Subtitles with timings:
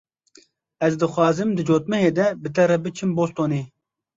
[0.87, 3.61] Ez dixwazim di cotmehê de bi te re biçim Bostonê.